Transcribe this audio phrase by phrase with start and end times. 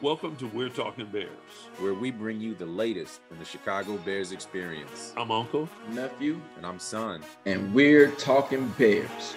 [0.00, 1.28] Welcome to We're Talking Bears,
[1.78, 5.12] where we bring you the latest in the Chicago Bears experience.
[5.16, 9.34] I'm Uncle, nephew, and I'm Son, and we're talking Bears.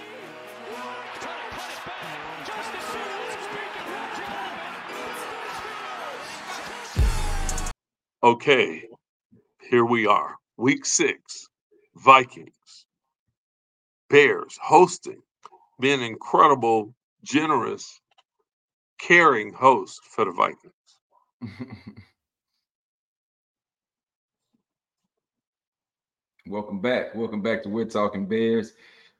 [8.21, 8.83] Okay,
[9.67, 11.47] here we are, week six,
[11.95, 12.85] Vikings,
[14.11, 15.23] Bears hosting,
[15.79, 16.93] being incredible,
[17.23, 18.00] generous,
[19.01, 20.73] caring host for the Vikings.
[26.47, 27.15] Welcome back.
[27.15, 28.73] Welcome back to We're Talking Bears.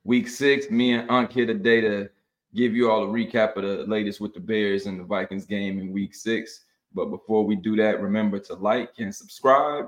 [0.04, 0.70] Week six.
[0.70, 2.10] Me and Unc here today to
[2.54, 5.80] give you all a recap of the latest with the Bears and the Vikings game
[5.80, 6.66] in week six.
[6.94, 9.88] But before we do that, remember to like and subscribe.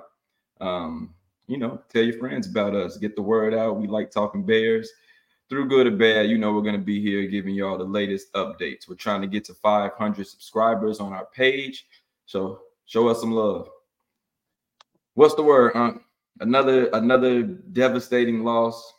[0.59, 1.14] Um,
[1.48, 3.78] you know, tell your friends about us, get the word out.
[3.78, 4.89] We like talking Bears.
[5.49, 7.83] Through good or bad, you know, we're going to be here giving you all the
[7.83, 8.88] latest updates.
[8.88, 11.85] We're trying to get to 500 subscribers on our page.
[12.25, 13.69] So show us some love.
[15.16, 16.02] What's the word, Unc?
[16.39, 18.94] Another another devastating loss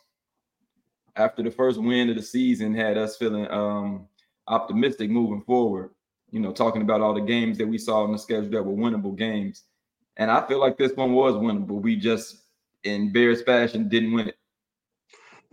[1.17, 4.07] after the first win of the season had us feeling um
[4.47, 5.89] optimistic moving forward
[6.35, 8.73] you know, talking about all the games that we saw on the schedule that were
[8.73, 9.63] winnable games.
[10.17, 11.81] And I feel like this one was winnable.
[11.81, 12.43] We just,
[12.83, 14.37] in Bears fashion, didn't win it.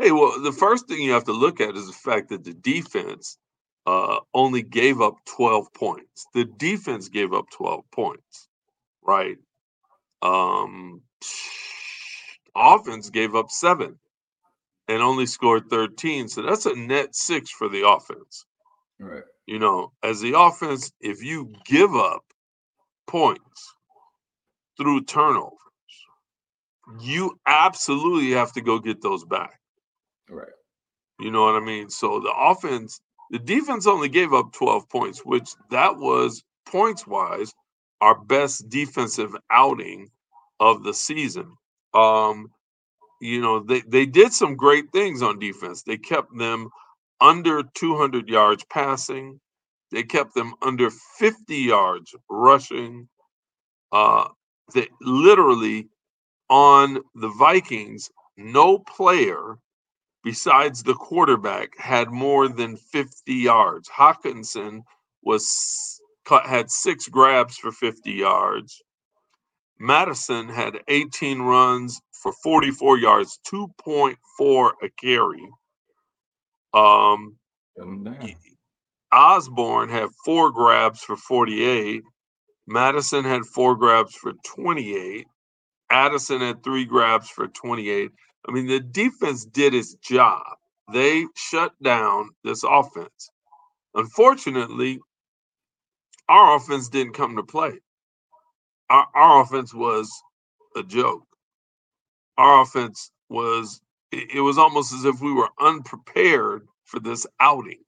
[0.02, 2.54] Hey, well, the first thing you have to look at is the fact that the
[2.54, 3.38] defense
[3.86, 6.26] uh, only gave up 12 points.
[6.34, 8.48] The defense gave up 12 points,
[9.00, 9.36] right?
[10.20, 11.02] Um,
[12.56, 14.00] offense gave up seven
[14.88, 16.26] and only scored 13.
[16.26, 18.44] So that's a net six for the offense.
[18.98, 19.22] Right.
[19.46, 22.24] You know, as the offense, if you give up
[23.06, 23.72] points
[24.76, 25.52] through turnovers,
[27.00, 29.60] you absolutely have to go get those back.
[30.32, 30.48] Right.
[31.20, 31.90] You know what I mean?
[31.90, 37.52] So the offense, the defense only gave up 12 points, which that was points wise
[38.00, 40.10] our best defensive outing
[40.58, 41.56] of the season.
[41.94, 42.50] Um,
[43.20, 45.82] you know, they, they did some great things on defense.
[45.82, 46.70] They kept them
[47.20, 49.40] under 200 yards passing.
[49.92, 53.08] They kept them under 50 yards rushing.
[53.92, 54.28] Uh,
[54.74, 55.88] they literally
[56.50, 59.58] on the Vikings, no player
[60.24, 63.88] besides the quarterback had more than 50 yards.
[63.88, 64.82] Hockenson
[65.22, 66.00] was
[66.44, 68.82] had six grabs for 50 yards.
[69.78, 75.48] Mattison had 18 runs for 44 yards, 2.4 a carry.
[76.72, 77.36] Um,
[79.12, 82.02] Osborn had four grabs for 48.
[82.66, 85.26] Mattison had four grabs for 28.
[85.90, 88.10] Addison had three grabs for 28.
[88.48, 90.42] I mean, the defense did its job.
[90.92, 93.30] They shut down this offense.
[93.94, 94.98] Unfortunately,
[96.28, 97.78] our offense didn't come to play.
[98.90, 100.10] Our, our offense was
[100.76, 101.26] a joke.
[102.36, 103.80] Our offense was
[104.10, 107.82] it, was almost as if we were unprepared for this outing.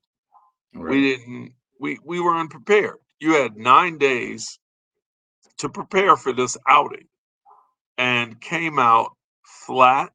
[0.74, 0.90] Right.
[0.90, 2.96] We didn't we we were unprepared.
[3.20, 4.58] You had 9 days
[5.58, 7.06] to prepare for this outing
[7.96, 10.13] and came out flat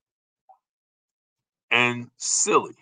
[1.71, 2.75] and silly.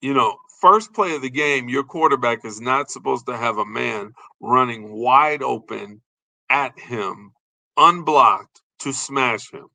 [0.00, 3.66] You know, first play of the game, your quarterback is not supposed to have a
[3.66, 6.00] man running wide open
[6.48, 7.32] at him,
[7.76, 9.66] unblocked to smash him.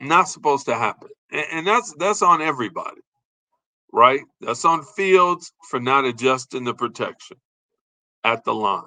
[0.00, 1.08] Not supposed to happen.
[1.30, 3.00] And, and that's that's on everybody,
[3.92, 4.20] right?
[4.40, 7.38] That's on Fields for not adjusting the protection
[8.24, 8.84] at the line.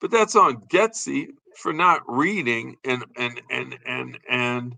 [0.00, 4.76] But that's on Getsy for not reading and and and and and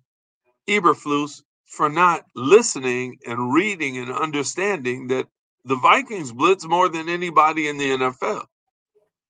[0.70, 5.26] Eberflus for not listening and reading and understanding that
[5.64, 8.44] the Vikings blitz more than anybody in the NFL.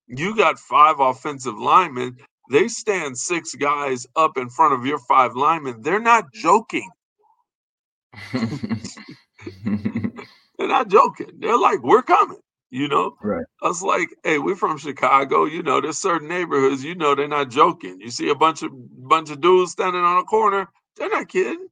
[0.06, 2.17] You got five offensive linemen
[2.51, 5.83] they stand six guys up in front of your five linemen.
[5.83, 6.91] They're not joking.
[10.59, 11.31] They're not joking.
[11.39, 12.41] They're like, we're coming.
[12.72, 13.45] You know, right?
[13.62, 15.45] I was like, hey, we're from Chicago.
[15.45, 16.84] You know, there's certain neighborhoods.
[16.84, 18.01] You know, they're not joking.
[18.01, 18.71] You see a bunch of
[19.09, 20.69] bunch of dudes standing on a corner.
[21.00, 21.66] They're not kidding.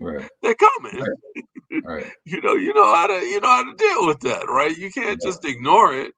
[0.00, 0.28] Right.
[0.42, 1.00] they're coming.
[1.00, 1.84] Right.
[1.84, 2.12] right.
[2.26, 4.76] you know, you know how to you know how to deal with that, right?
[4.76, 5.30] You can't yeah.
[5.30, 6.12] just ignore it.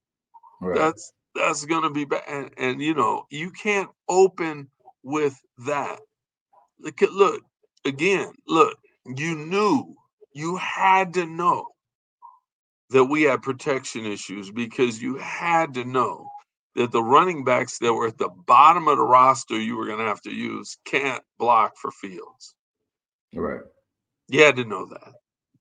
[0.61, 0.77] Right.
[0.77, 2.23] That's that's going to be bad.
[2.27, 4.69] And, and, you know, you can't open
[5.03, 6.01] with that.
[6.81, 7.43] Look, look
[7.85, 9.95] again, look, you knew,
[10.33, 11.67] you had to know
[12.91, 16.29] that we had protection issues because you had to know
[16.75, 19.99] that the running backs that were at the bottom of the roster you were going
[19.99, 22.55] to have to use can't block for fields.
[23.35, 23.61] Right.
[24.29, 25.15] You had to know that.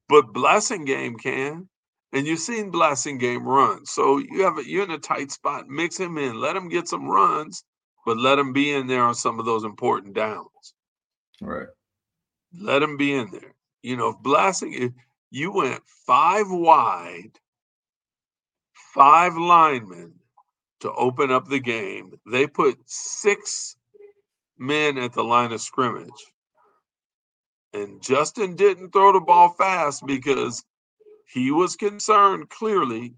[0.09, 1.69] But Blasingame can.
[2.13, 3.86] And you've seen Blasingame run.
[3.86, 5.68] So you have a, you're in a tight spot.
[5.68, 6.39] Mix him in.
[6.39, 7.63] Let him get some runs,
[8.06, 10.74] but let him be in there on some of those important downs.
[11.42, 11.68] Right.
[12.57, 13.54] Let him be in there.
[13.83, 14.92] You know, if Blasting, if
[15.31, 17.38] you went five wide,
[18.94, 20.13] five linemen
[20.81, 23.77] to open up the game, they put six
[24.57, 26.12] men at the line of scrimmage.
[27.74, 30.63] And Justin didn't throw the ball fast because
[31.27, 33.15] he was concerned clearly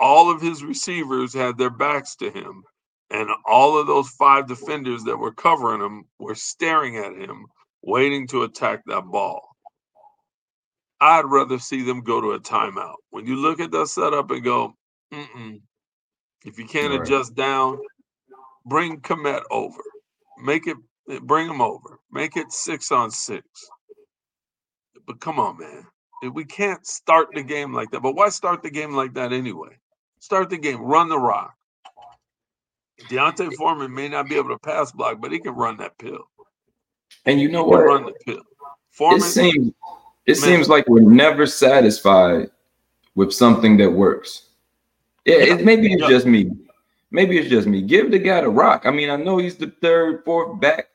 [0.00, 2.64] all of his receivers had their backs to him
[3.10, 7.46] and all of those five defenders that were covering him were staring at him
[7.82, 9.56] waiting to attack that ball
[11.00, 14.44] i'd rather see them go to a timeout when you look at that setup and
[14.44, 14.74] go
[15.12, 15.60] Mm-mm.
[16.44, 17.02] If you can't Right.
[17.02, 17.78] adjust down
[18.66, 19.82] bring Kmet over
[20.38, 20.76] make it
[21.22, 23.44] bring him over make it six on six
[25.06, 25.86] but come on man
[26.28, 28.00] we can't start the game like that.
[28.00, 29.78] But why start the game like that anyway?
[30.18, 31.54] Start the game, run the rock.
[33.08, 36.28] D'Onta Foreman may not be able to pass block, but he can run that pill.
[37.24, 37.78] And you know what?
[37.78, 38.42] run the pill.
[39.16, 39.72] It seems
[40.26, 40.36] it Man.
[40.36, 42.50] seems like we're never satisfied
[43.14, 44.49] with something that works.
[45.30, 46.50] Yeah, it, maybe it's just me.
[47.10, 47.82] Maybe it's just me.
[47.82, 48.82] Give the guy the rock.
[48.84, 50.86] I mean, I know he's the third, fourth back.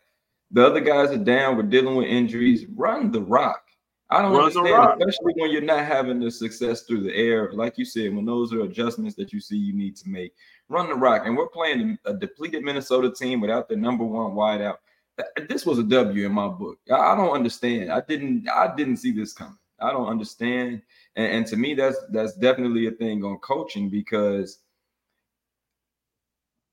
[0.51, 1.57] The other guys are down.
[1.57, 2.65] We're dealing with injuries.
[2.75, 3.61] Run the rock.
[4.09, 4.33] I don't
[4.63, 7.51] understand, especially when you're not having the success through the air.
[7.53, 10.33] Like you said, when those are adjustments that you see you need to make.
[10.69, 11.23] Run the rock.
[11.25, 14.77] And we're playing a depleted Minnesota team without the number one wideout.
[15.17, 16.77] Th- This was a W in my book.
[16.91, 17.91] I don't understand.
[17.91, 18.47] I didn't.
[18.47, 19.57] I didn't see this coming.
[19.79, 20.81] I don't understand.
[21.15, 24.59] And, and to me, that's that's definitely a thing on coaching because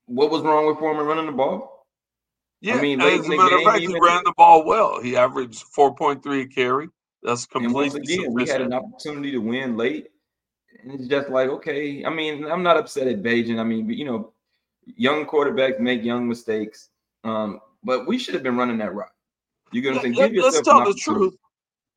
[0.05, 1.73] what was wrong with Foreman running the ball?
[2.63, 2.75] yeah.
[2.75, 5.01] I mean, late as a matter of fact, he ran the ball well.
[5.01, 6.87] He averaged 4.3 a carry.
[7.21, 10.07] That's And once completely again, we had an opportunity to win late.
[10.81, 12.05] And it's just like, okay.
[12.05, 13.59] I mean, I'm not upset at Bagent.
[13.59, 14.31] I mean, but you know,
[14.85, 16.89] young quarterbacks make young mistakes.
[17.25, 19.09] Um, but we should have been running that route.
[19.73, 20.15] You get what I'm saying?
[20.15, 21.35] Let, Give us yourself tell the truth.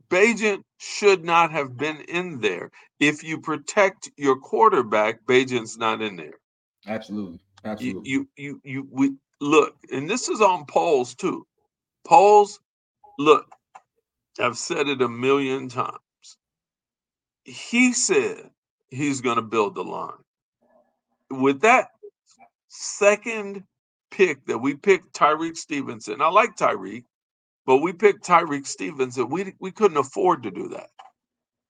[0.08, 2.70] Bagent should not have been in there.
[3.00, 6.34] If you protect your quarterback, Bagent's not in there.
[6.86, 7.40] Absolutely.
[7.64, 8.10] you Absolutely.
[8.10, 11.46] you you you we look and this is on Poles too
[12.06, 12.60] Poles
[13.18, 13.46] look
[14.40, 15.98] i've said it a million times
[17.44, 18.50] he said
[18.88, 20.12] he's going to build the line
[21.30, 21.88] with that
[22.68, 23.64] second
[24.10, 27.04] pick that we picked tyrique stevenson i like tyrique
[27.66, 30.90] but we picked tyrique stevenson we we couldn't afford to do that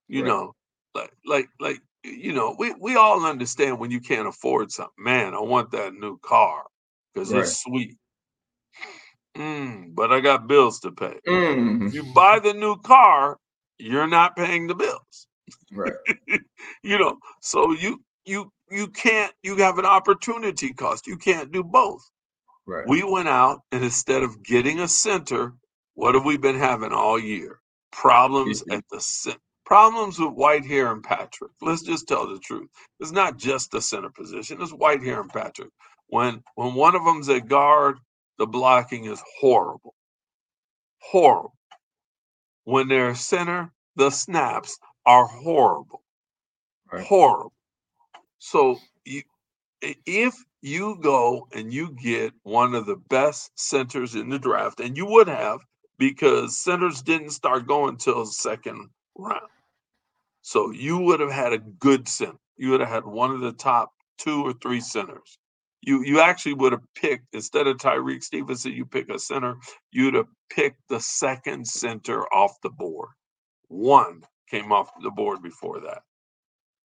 [0.09, 0.23] you Right.
[0.23, 0.53] know
[0.95, 5.35] like like like you know we we all understand when you can't afford something man
[5.35, 6.65] i want that new car
[7.13, 7.33] because Right.
[7.33, 7.97] it's sweet
[9.37, 11.19] mm, but i got bills to pay
[11.81, 13.37] if you buy the new car
[13.79, 15.27] you're not paying the bills
[15.71, 15.93] Right.
[16.83, 21.63] you know so you you you can't you have an opportunity cost you can't do
[21.63, 22.01] both
[22.67, 22.87] Right.
[22.87, 25.53] we went out and instead of getting a center
[25.97, 27.59] what have we been having all year?
[27.91, 31.51] Problems at the center problems with whitehair and patrick.
[31.59, 32.69] Let's just tell the truth.
[32.99, 35.71] It's not just the center position it's whitehair and patrick.
[36.05, 37.97] When when one of them's at guard
[38.37, 39.95] the blocking is horrible.
[40.99, 41.57] Horrible.
[42.63, 44.77] When they're a center the snaps
[45.07, 46.03] are horrible.
[46.91, 47.03] Right.
[47.03, 47.53] horrible.
[48.37, 49.23] So you,
[49.81, 54.95] if you go and you get one of the best centers in the draft, and
[54.95, 55.59] you would have
[55.97, 59.49] because centers didn't start going till second round.
[60.41, 62.37] So you would have had a good center.
[62.55, 65.37] You would have had one of the top two or three centers.
[65.81, 69.57] You you actually would have picked instead of Tyrique Stevenson, you pick a center.
[69.91, 73.09] You'd have picked the second center off the board.
[73.67, 76.03] One came off the board before that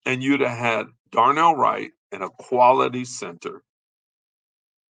[0.07, 3.63] and you'd have had Darnell Wright and a quality center.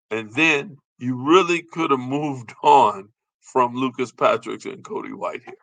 [0.09, 3.09] And then you really could have moved on
[3.41, 5.53] from Lucas Patrick and Cody Whitehair.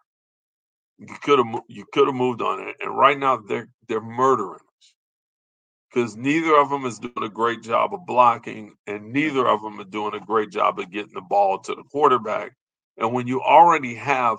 [0.99, 2.77] You could have you could have moved on it.
[2.81, 4.95] And right now they're they're murdering us.
[5.93, 9.81] Because neither of them is doing a great job of blocking, and neither of them
[9.81, 12.53] are doing a great job of getting the ball to the quarterback.
[12.99, 14.39] And when you already have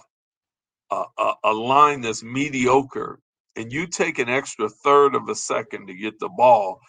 [0.91, 3.19] a, a, a line that's mediocre
[3.55, 6.79] and you take an extra third of a second to get the ball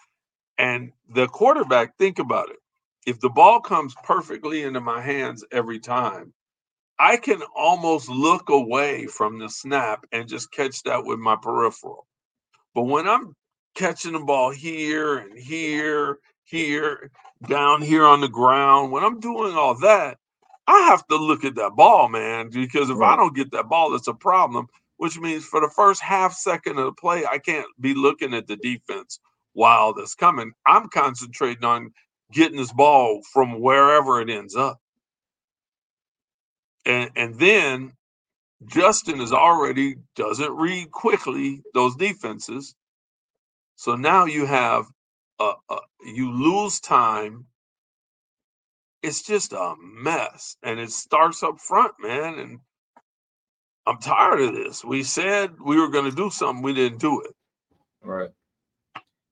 [0.59, 2.59] and the quarterback think about it
[3.07, 6.33] if the ball comes perfectly into my hands every time
[7.01, 12.07] i can almost look away from the snap and just catch that with my peripheral
[12.75, 13.35] but when i'm
[13.77, 17.11] catching the ball here and here here
[17.49, 20.19] down here on the ground when i'm doing all that
[20.69, 23.95] I have to look at that ball, man, because if I don't get that ball,
[23.95, 24.69] it's a problem.
[24.99, 28.47] which means for the first half second of the play, I can't be looking at
[28.47, 29.21] the defense
[29.55, 30.53] while that's coming.
[30.67, 31.93] I'm concentrating on
[32.33, 34.80] getting this ball from wherever it ends up.
[36.87, 37.93] And and then
[38.67, 42.75] Justin is already doesn't read quickly those defenses.
[43.77, 44.87] So now you have
[45.39, 47.47] uh, uh, you lose time.
[49.03, 52.39] It's just a mess, and it starts up front, man.
[52.39, 52.59] And
[53.87, 54.85] I'm tired of this.
[54.85, 57.35] We said we were going to do something, we didn't do it.
[58.03, 58.31] Right.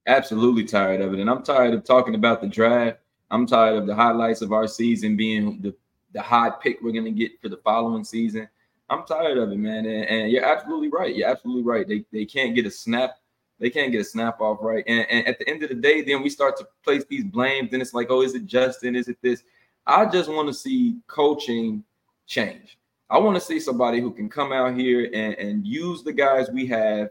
[0.07, 2.99] Absolutely tired of it, and I'm tired of talking about the draft.
[3.31, 5.75] I'm tired of the highlights of our season being the
[6.13, 8.49] the high pick we're going to get for the following season.
[8.91, 9.85] I'm tired of it, man.
[9.87, 11.15] And, and, you're absolutely right.
[11.15, 11.87] You're absolutely right.
[11.87, 13.19] They, they can't get a snap.
[13.61, 14.85] They can't get a snap off right.
[14.87, 17.71] And, and at the end of the day, then we start to place these blames.
[17.71, 18.97] Then it's like, oh, is it Justin?
[18.97, 19.43] Is it this?
[19.87, 21.85] I just want to see coaching
[22.27, 22.79] change.
[23.11, 26.51] I want to see somebody who can come out here and, and use the guys
[26.51, 27.11] we have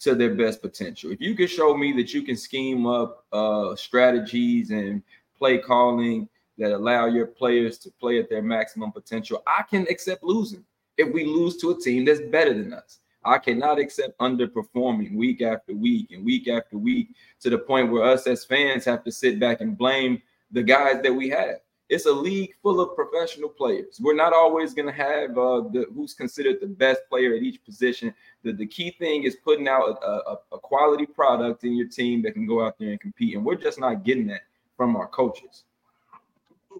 [0.00, 1.10] to their best potential.
[1.10, 5.02] If you can show me that you can scheme up uh, strategies and
[5.36, 10.22] play calling that allow your players to play at their maximum potential, I can accept
[10.22, 10.64] losing
[10.96, 13.00] if we lose to a team that's better than us.
[13.24, 17.08] I cannot accept underperforming week after week and week after week
[17.40, 20.22] to the point where us as fans have to sit back and blame
[20.52, 21.56] the guys that we have.
[21.88, 24.00] It's a league full of professional players.
[24.00, 27.64] We're not always going to have uh, the who's considered the best player at each
[27.64, 28.12] position.
[28.42, 32.22] The, the key thing is putting out a, a, a quality product in your team
[32.22, 33.36] that can go out there and compete.
[33.36, 34.42] And we're just not getting that
[34.76, 35.64] from our coaches.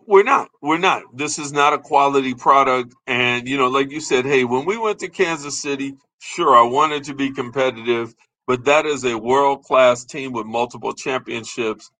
[0.06, 0.50] We're not.
[0.62, 1.04] We're not.
[1.16, 2.94] This is not a quality product.
[3.06, 6.62] And, you know, like you said, hey, when we went to Kansas City, sure, I
[6.68, 8.14] wanted to be competitive,
[8.46, 11.90] but that is a world class team with multiple championships.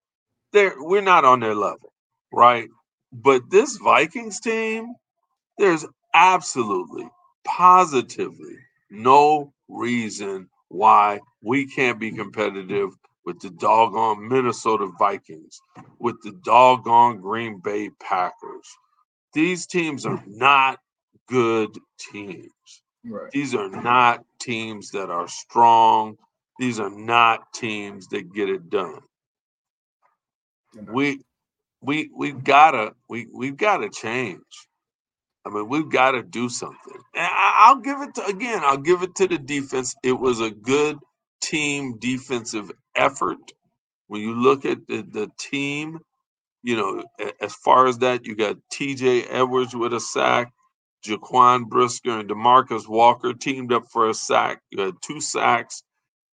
[0.53, 1.93] They're, we're not on their level,
[2.33, 2.69] right?
[3.13, 4.95] But this Vikings team,
[5.59, 7.09] there's absolutely,
[7.47, 8.57] positively
[8.91, 12.91] no reason why we can't be competitive
[13.27, 15.61] with the doggone Minnesota Vikings,
[15.99, 18.69] with the doggone Green Bay Packers.
[19.35, 20.79] These teams are not
[21.29, 21.77] good
[22.13, 22.53] teams.
[23.05, 23.31] Right.
[23.33, 26.17] These are not teams that are strong.
[26.59, 29.01] These are not teams that get it done.
[30.91, 31.21] We
[31.83, 34.41] we we gotta we we've gotta change.
[35.47, 37.01] I mean, we've got to do something.
[37.15, 38.63] And I, will give it to again.
[38.65, 39.95] I'll give it to the defense.
[40.03, 40.99] It was a good
[41.41, 43.39] team defensive effort.
[44.09, 46.01] When you look at the, the team,
[46.63, 47.05] you know,
[47.41, 49.25] as far as that, you got T.J.
[49.25, 50.53] Edwards with a sack,
[51.07, 54.61] Jaquan Brisker and Demarcus Walker teamed up for a sack.
[54.71, 55.83] You had two sacks.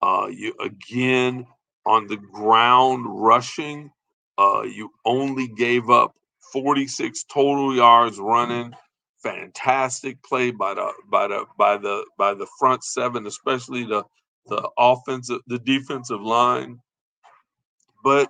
[0.02, 1.48] Uh, you again
[1.86, 3.92] on the ground rushing.
[4.38, 6.14] Uh, you only gave up
[6.52, 8.74] 46 total yards running.
[9.24, 14.04] Fantastic play by the by the by the by the front seven, especially the
[14.48, 16.80] the offensive, the defensive line.
[18.04, 18.30] But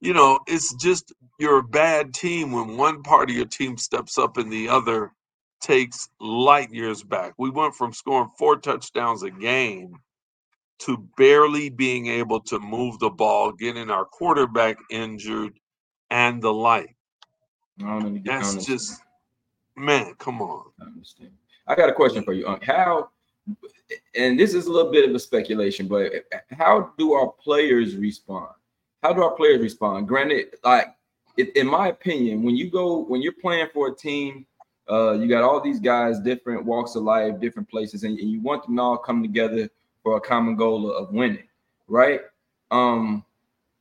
[0.00, 4.18] you know, it's just you're a bad team when one part of your team steps
[4.18, 5.12] up and the other
[5.60, 7.32] takes light years back.
[7.38, 9.96] We went from scoring four touchdowns a game
[10.80, 15.58] to barely being able to move the ball, getting our quarterback injured,
[16.10, 16.94] and the like.
[18.24, 19.00] That's just
[19.76, 20.66] man, come on.
[21.66, 22.46] I got a question for you.
[22.46, 23.08] Uh, how
[24.14, 26.12] and this is a little bit of a speculation, but
[26.52, 28.50] how do our players respond?
[29.02, 30.08] How do our players respond?
[30.08, 30.94] Granted, like
[31.36, 34.46] in my opinion, when you go when you're playing for a team,
[34.90, 38.40] uh, you got all these guys, different walks of life, different places, and, and you
[38.40, 39.68] want them all come together
[40.02, 41.48] for a common goal of winning,
[41.88, 42.20] right?
[42.70, 43.24] Um,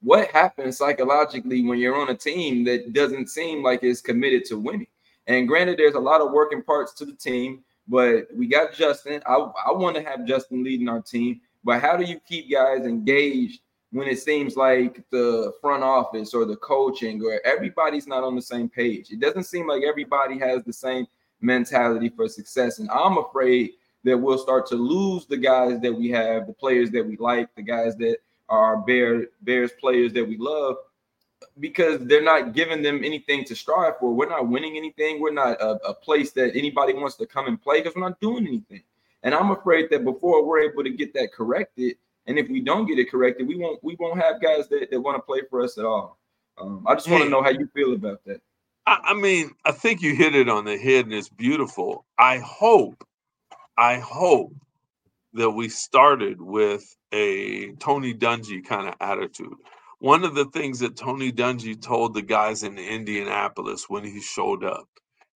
[0.02, 4.58] what happens psychologically when you're on a team that doesn't seem like it's committed to
[4.58, 4.88] winning?
[5.28, 7.64] And granted, there's a lot of working parts to the team.
[7.88, 9.22] But we got Justin.
[9.26, 11.42] I, I want to have Justin leading our team.
[11.64, 13.62] But how do you keep guys engaged
[13.92, 18.42] when it seems like the front office or the coaching or everybody's not on the
[18.42, 19.12] same page?
[19.12, 21.06] It doesn't seem like everybody has the same
[21.42, 22.80] mentality for success.
[22.80, 23.72] And I'm afraid
[24.04, 27.54] that we'll start to lose the guys that we have, the players that we like,
[27.56, 28.18] the guys that
[28.50, 30.78] are our Bear, Bears players that we love
[31.60, 34.14] because they're not giving them anything to strive for.
[34.14, 35.20] We're not winning anything.
[35.20, 38.20] We're not a, a place that anybody wants to come and play because we're not
[38.20, 38.84] doing anything.
[39.24, 41.96] And I'm afraid that before we're able to get that corrected,
[42.28, 45.00] and if we don't get it corrected, we won't we won't have guys that, that
[45.00, 46.18] want to play for us at all.
[46.58, 48.42] Um, I just want to know how you feel about that.
[48.86, 52.06] I, I mean, I think you hit it on the head, and it's beautiful.
[52.18, 53.08] I hope,
[53.78, 54.54] I hope
[55.34, 59.56] that we started with a Tony Dungy kind of attitude
[60.04, 64.64] one of the things that Tony Dungy told the guys in Indianapolis when he showed
[64.64, 64.88] up,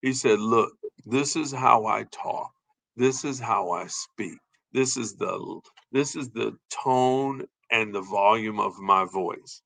[0.03, 0.75] he said, Look,
[1.07, 2.53] this is how I talk,
[2.97, 4.39] this is how I speak.
[4.73, 9.63] This is the this is the tone and the volume of my voice.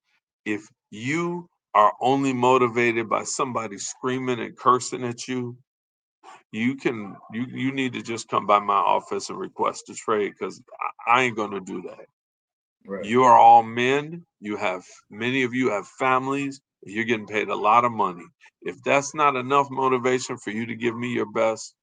[0.47, 5.59] If you are only motivated by somebody screaming and cursing at you,
[6.53, 10.35] you can you you need to just come by my office and request a trade
[10.39, 10.63] because
[11.09, 12.07] I, I ain't gonna do that.
[12.87, 13.05] Right.
[13.05, 14.25] You are all men.
[14.41, 16.61] You have many of you have families.
[16.83, 18.25] You're getting paid a lot of money.
[18.63, 21.75] If that's not enough motivation for you to give me your best,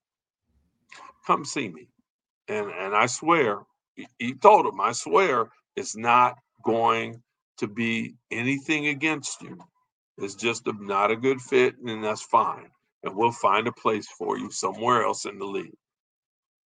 [1.25, 1.87] come see me.
[2.47, 3.59] And and I swear,
[4.19, 7.21] he, told him, I swear it's not going
[7.57, 9.57] to be anything against you.
[10.17, 12.69] It's just a, not a good fit, and that's fine.
[13.03, 15.77] And we'll find a place for you somewhere else in the league.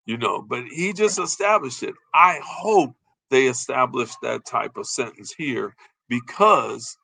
[0.06, 1.94] You know, but he just established it.
[2.14, 2.94] I hope
[3.30, 5.74] they establish that type of sentence here
[6.08, 6.96] because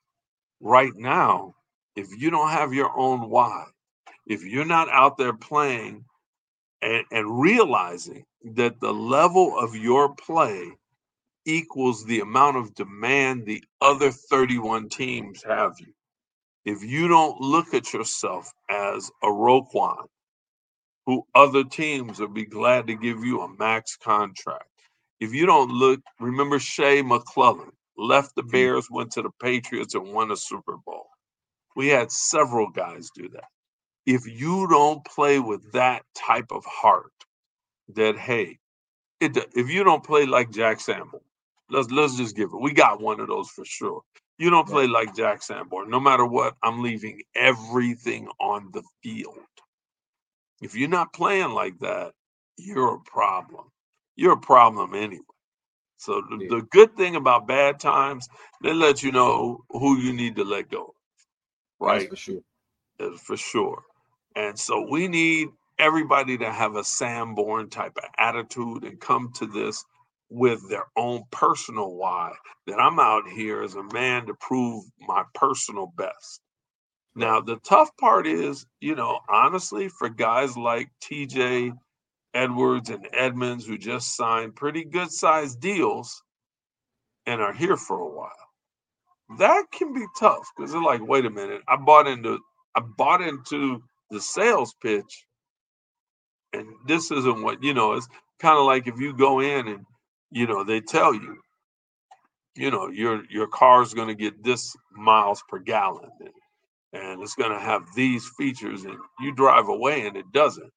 [0.60, 1.54] right now,
[1.96, 3.64] if you don't have your own why,
[4.26, 6.04] if you're not out there playing
[6.82, 8.24] and, and realizing
[8.54, 10.70] that the level of your play
[11.46, 15.92] equals the amount of demand the other 31 teams have you.
[16.64, 20.06] If you don't look at yourself as a Roquan,
[21.06, 24.69] who other teams would be glad to give you a max contract.
[25.20, 28.50] If you don't look, remember Shea McClellin left the mm.
[28.50, 31.06] Bears, went to the Patriots, and won a Super Bowl.
[31.76, 33.44] We had several guys do that.
[34.06, 37.12] If you don't play with that type of heart,
[37.94, 38.58] that hey,
[39.20, 41.22] it, if you don't play like Jack Sanborn,
[41.68, 42.60] let's let's just give it.
[42.60, 44.02] We got one of those for sure.
[44.38, 45.90] You don't play like Jack Sanborn.
[45.90, 49.36] No matter what, I'm leaving everything on the field.
[50.62, 52.12] If you're not playing like that,
[52.56, 53.66] you're a problem.
[54.20, 55.22] You're a problem anyway.
[55.98, 58.28] So the, the good thing about bad times,
[58.62, 60.94] they let you know who you need to let go.
[61.80, 62.00] Right?
[62.00, 62.40] That's for sure.
[62.98, 63.82] That's for sure.
[64.36, 65.48] And so we need
[65.78, 69.84] everybody to have a Sanborn type of attitude and come to this
[70.30, 72.32] with their own personal why.
[72.66, 76.40] That I'm out here as a man to prove my personal best.
[77.16, 81.72] Now, the tough part is, you know, honestly, for guys like TJ
[82.34, 86.22] Edwards and Edmunds, who just signed pretty good sized deals
[87.26, 88.30] and are here for a while,
[89.38, 92.38] that can be tough because they're like, wait a minute, I bought into
[92.74, 95.26] I bought into the sales pitch,
[96.52, 97.94] and this isn't what you know.
[97.94, 98.08] It's
[98.40, 99.84] kind of like if you go in and
[100.30, 101.38] you know they tell you,
[102.56, 106.30] you know, your your car's going to get this miles per gallon, and
[106.92, 110.72] and it's going to have these features and you drive away and it doesn't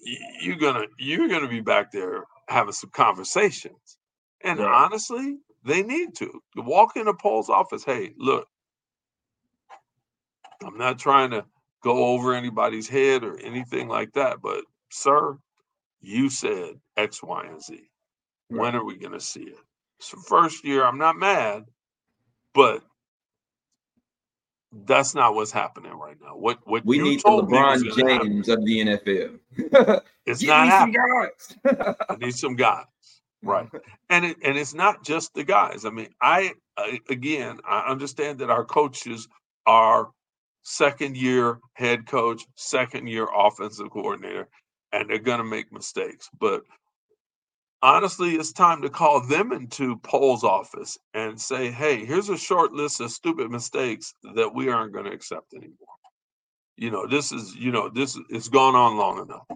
[0.00, 3.98] you're gonna you're gonna be back there having some conversations
[4.42, 4.84] and Right.
[4.84, 8.48] honestly they need to walk in the Poles' office hey look
[10.64, 11.44] i'm not trying to
[11.82, 15.36] go over anybody's head or anything like that but sir
[16.00, 17.90] you said x y and z
[18.48, 19.58] when are we going to see it
[20.00, 21.64] so first year i'm not mad
[22.54, 22.82] but
[24.84, 26.36] that's not what's happening right now.
[26.36, 28.80] What what We you need the told me was LeBron gonna happen, James of the
[28.80, 29.38] NFL.
[30.26, 30.96] It's Get not happening.
[31.64, 31.96] guys.
[32.10, 32.84] I need some guys,
[33.42, 33.68] right?
[34.10, 35.84] And it, and it's not just the guys.
[35.84, 39.28] I mean, I, I again, I understand that our coaches
[39.66, 40.10] are
[40.64, 44.48] second year head coach, second year offensive coordinator,
[44.92, 46.28] and they're going to make mistakes.
[46.38, 46.62] But
[47.82, 52.72] honestly, it's time to call them into Poles' office and say, hey, here's a short
[52.72, 55.74] list of stupid mistakes that we aren't going to accept anymore.
[56.78, 59.46] You know, this is, you know, this it's gone on long enough.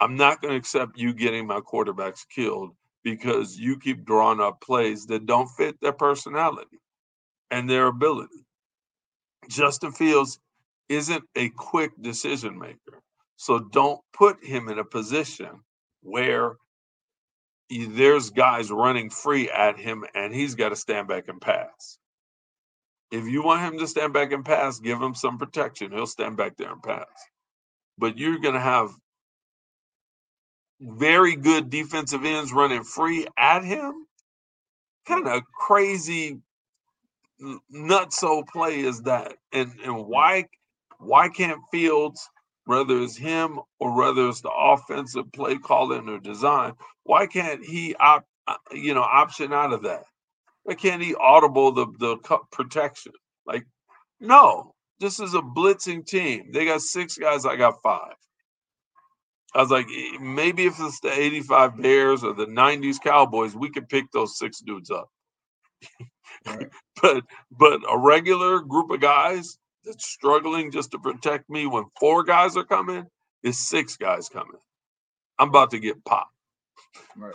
[0.00, 4.60] I'm not going to accept you getting my quarterbacks killed because you keep drawing up
[4.60, 6.78] plays that don't fit their personality
[7.50, 8.44] and their ability.
[9.48, 10.40] Justin Fields
[10.88, 13.00] isn't a quick decision maker.
[13.36, 15.50] So don't put him in a position
[16.02, 16.56] where
[17.70, 21.98] there's guys running free at him and he's got to stand back and pass.
[23.10, 25.92] If you want him to stand back and pass, give him some protection.
[25.92, 27.06] He'll stand back there and pass.
[27.98, 28.90] But you're going to have
[30.80, 34.06] very good defensive ends running free at him.
[35.06, 36.40] Kind of crazy
[37.72, 39.36] nutso play is that?
[39.52, 40.46] And and why
[40.98, 42.28] why can't Fields,
[42.64, 47.94] whether it's him or whether it's the offensive play calling or design, why can't he
[47.96, 50.04] op, uh, you know option out of that?
[50.64, 52.16] Why can't he audible the the
[52.52, 53.12] protection?
[53.46, 53.66] Like,
[54.20, 56.52] no, this is a blitzing team.
[56.52, 57.46] They got six guys.
[57.46, 58.14] I got five.
[59.54, 59.88] I was like,
[60.20, 64.60] maybe if it's the 85 Bears or the 90s Cowboys, we could pick those six
[64.60, 65.10] dudes up.
[66.46, 66.68] Right.
[67.02, 72.22] but but a regular group of guys that's struggling just to protect me when four
[72.22, 73.06] guys are coming
[73.42, 74.60] is six guys coming.
[75.38, 76.34] I'm about to get popped.
[77.16, 77.34] Right.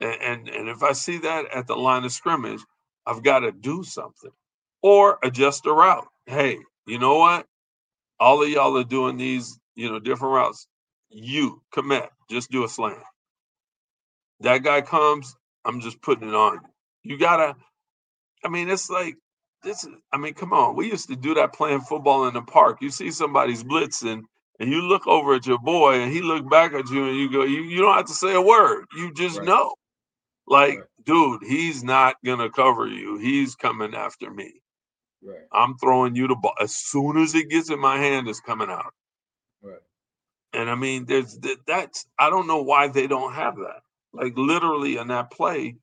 [0.00, 2.60] And, and and if I see that at the line of scrimmage,
[3.06, 4.30] I've got to do something
[4.82, 6.06] or adjust the route.
[6.26, 7.46] Hey, you know what?
[8.20, 10.66] All of y'all are doing these, you know, different routes.
[11.10, 13.02] You commit, just do a slam.
[14.40, 16.60] That guy comes, I'm just putting it on
[17.04, 17.18] you.
[17.18, 17.56] Gotta.
[18.44, 19.16] I mean, it's like
[19.62, 19.84] this.
[19.84, 20.76] Is, I mean, come on.
[20.76, 22.78] We used to do that playing football in the park.
[22.82, 24.22] You see somebody's blitzing,
[24.60, 27.30] and you look over at your boy, and he look back at you, and you
[27.30, 28.86] go, you, you don't have to say a word.
[28.96, 29.42] You just Right.
[29.42, 29.74] know,
[30.46, 30.88] like, Right.
[31.04, 33.16] dude, he's not gonna cover you.
[33.18, 34.60] He's coming after me.
[35.22, 35.46] Right.
[35.52, 38.28] I'm throwing you the ball as soon as it gets in my hand.
[38.28, 38.92] It's coming out.
[39.62, 39.80] Right.
[40.52, 43.82] And I mean, there's that's I don't know why they don't have that.
[44.12, 45.76] Like literally in that play,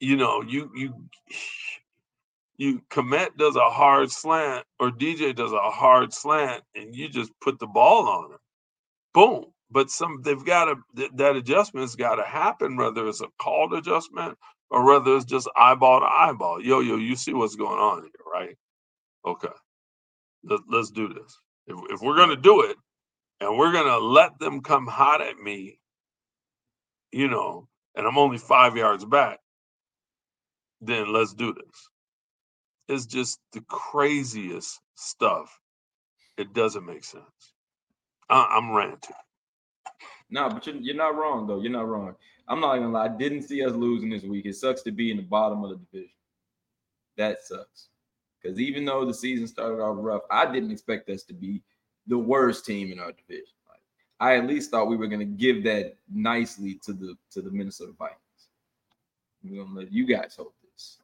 [0.00, 1.08] you know, you you
[2.58, 7.30] you commit does a hard slant or DJ does a hard slant, and you just
[7.40, 8.38] put the ball on him.
[9.12, 9.44] Boom.
[9.70, 13.74] But some they've got to th- that adjustment's got to happen, whether it's a called
[13.74, 14.38] adjustment
[14.70, 16.62] or whether it's just eyeball to eyeball.
[16.62, 18.56] Yo, yo, you see what's going on here, right?
[19.26, 19.48] Okay.
[20.44, 21.40] Let, let's do this.
[21.66, 22.76] If, if we're gonna do it,
[23.40, 25.78] and we're gonna let them come hot at me,
[27.12, 29.40] you know, and I'm only five yards back,
[30.80, 31.90] then let's do this.
[32.88, 35.60] It's just the craziest stuff.
[36.38, 37.24] It doesn't make sense.
[38.30, 39.16] I, I'm ranting.
[40.30, 41.60] No, but you're, you're not wrong though.
[41.60, 42.14] You're not wrong.
[42.48, 43.06] I'm not gonna lie.
[43.06, 44.46] I didn't see us losing this week.
[44.46, 46.14] It sucks to be in the bottom of the division.
[47.16, 47.88] That sucks.
[48.40, 51.62] Because even though the season started off rough, I didn't expect us to be
[52.06, 53.54] the worst team in our division.
[53.68, 53.80] Like,
[54.20, 57.92] I at least thought we were gonna give that nicely to the to the Minnesota
[57.98, 58.20] Vikings.
[59.42, 60.98] We're gonna let you guys hold this.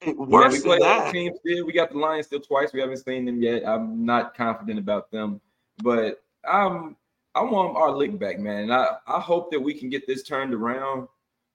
[0.00, 1.66] Hey, Yeah, we than play that, teams still.
[1.66, 2.72] We got the Lions still twice.
[2.72, 3.66] We haven't seen them yet.
[3.66, 5.40] I'm not confident about them,
[5.82, 6.96] but I'm
[7.34, 8.62] I want our lick back, man.
[8.64, 11.08] And I, I hope that we can get this turned around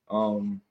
[0.10, 0.62] um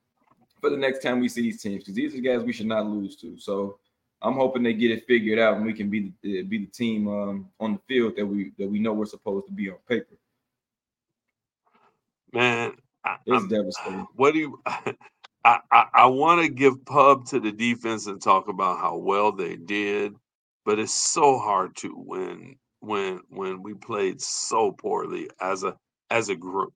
[0.61, 2.85] for the next time we see these teams because these are guys we should not
[2.85, 3.37] lose to.
[3.39, 3.77] So
[4.21, 7.07] I'm hoping they get it figured out and we can be the be the team
[7.07, 10.15] um on the field that we that we know we're supposed to be on paper.
[12.33, 12.73] man.
[13.05, 14.07] I, It's I'm- devastating.
[14.15, 14.61] what do you?
[14.65, 19.31] I I, I want to give pub to the defense and talk about how well
[19.31, 20.15] they did,
[20.65, 25.77] but it's so hard to when when when we played so poorly as a
[26.09, 26.73] as a group.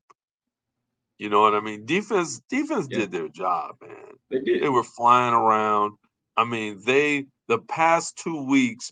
[1.18, 1.86] You know what I mean?
[1.86, 3.00] Defense defense Yeah.
[3.00, 4.16] did their job, man.
[4.30, 4.64] They did.
[4.64, 5.94] They were flying around.
[6.36, 8.92] I mean, they the past two weeks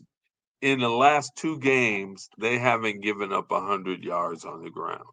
[0.61, 5.03] in the last two games, they haven't given up hundred yards on the ground.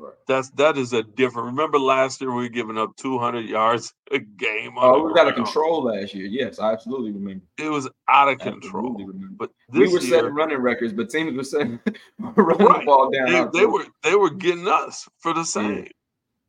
[0.00, 0.14] Right.
[0.26, 1.48] That's that is a different.
[1.48, 4.72] Remember last year we were giving up 200 yards a game.
[4.78, 6.24] Oh, we was out of control last year.
[6.24, 7.44] Yes, I absolutely remember.
[7.58, 8.96] It was out of control.
[9.36, 11.78] But we were year, setting running records, but teams were setting
[12.18, 12.80] running Right.
[12.80, 13.50] the ball down.
[13.52, 15.86] they, they were they were getting us for the same.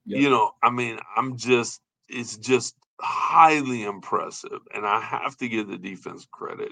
[0.05, 0.21] Yep.
[0.21, 5.67] You know, I mean, I'm just it's just highly impressive, and I have to give
[5.67, 6.71] the defense credit.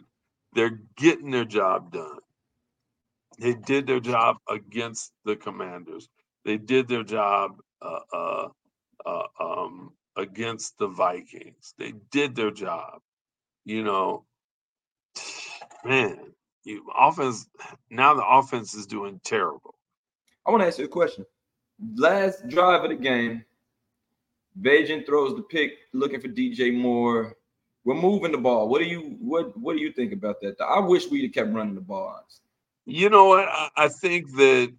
[0.53, 2.19] They're getting their job done.
[3.37, 6.07] They did their job against the Commanders.
[6.49, 8.47] They did their job uh, uh,
[9.05, 11.75] uh, um, against the Vikings.
[11.77, 13.01] They did their job.
[13.65, 14.25] You know,
[15.85, 16.17] man,
[16.63, 17.47] you offense
[17.91, 19.75] now the offense is doing terrible.
[20.43, 21.23] I want to ask you a question.
[21.97, 23.45] Last drive of the game,
[24.59, 27.35] Bagent throws the pick, looking for DJ Moore.
[27.83, 28.67] We're moving the ball.
[28.69, 30.55] What do you what What do you think about that?
[30.67, 32.25] I wish we'd have kept running the ball.
[32.87, 33.47] You know what?
[33.47, 34.73] I, I think that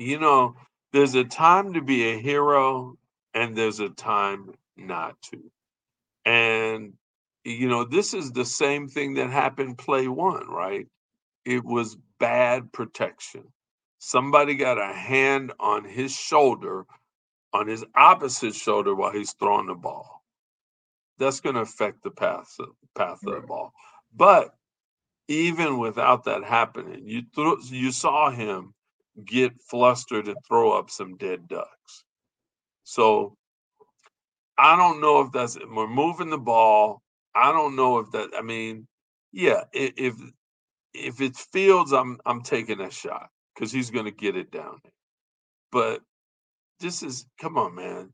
[0.00, 0.56] you know
[0.92, 2.96] there's a time to be a hero
[3.34, 5.38] and there's a time not to.
[6.24, 6.94] And
[7.44, 10.86] you know, this is the same thing that happened play one, right?
[11.44, 13.44] It was bad protection.
[13.98, 16.84] Somebody got a hand on his shoulder,
[17.52, 20.22] on his opposite shoulder while he's throwing the ball.
[21.18, 23.72] That's going to affect the path of, path of the ball.
[24.14, 24.54] But
[25.28, 28.74] even without that happening, you threw, you saw him
[29.26, 32.04] get flustered and throw up some dead ducks.
[32.84, 33.36] So
[34.58, 37.02] I don't know if that's we're moving the ball.
[37.34, 38.30] I don't know if that.
[38.36, 38.86] I mean,
[39.32, 40.16] yeah, if
[40.94, 44.80] if it's Fields, I'm I'm taking a shot because he's going to get it down.
[45.72, 46.02] But
[46.80, 48.12] this is come on, man.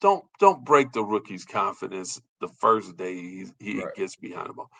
[0.00, 3.94] Don't don't break the rookie's confidence the first day he, he Right.
[3.96, 4.70] gets behind the ball.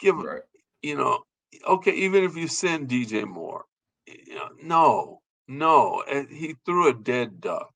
[0.00, 0.42] Give him Right.
[0.82, 1.24] you know,
[1.66, 3.64] okay, even if you send DJ Moore,
[4.06, 7.72] you know, no, no, and he threw a dead duck.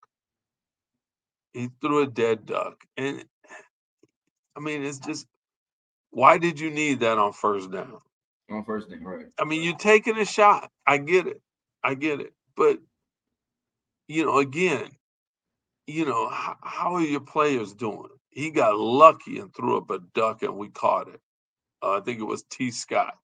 [1.52, 3.24] He threw a dead duck, and
[4.56, 5.26] I mean, it's just
[6.10, 7.98] why did you need that on first down?
[8.50, 9.26] On first day, right.
[9.38, 10.70] I mean, you're taking a shot.
[10.86, 11.40] I get it,
[11.84, 12.78] I get it, but
[14.08, 14.88] you know, again,
[15.86, 18.08] you know, how, how are your players doing?
[18.30, 21.20] He got lucky and threw up a duck and we caught it.
[21.82, 22.70] Uh, I think it was T.
[22.70, 23.14] Scott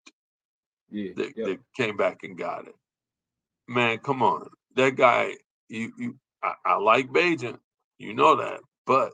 [0.91, 1.13] Yeah.
[1.17, 1.47] that, yep.
[1.47, 2.75] that came back and got it.
[3.69, 4.49] Man, come on.
[4.77, 5.33] That guy,
[5.69, 7.59] you, you I, I like Bagent,
[7.99, 9.13] you know that, but